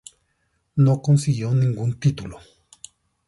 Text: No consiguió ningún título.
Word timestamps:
No 0.77 0.99
consiguió 1.03 1.53
ningún 1.53 1.99
título. 1.99 2.39